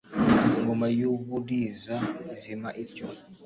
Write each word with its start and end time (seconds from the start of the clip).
Ingoma 0.57 0.85
y'u 0.99 1.11
Buliza 1.25 1.95
izima 2.33 2.69
ityo, 2.83 3.05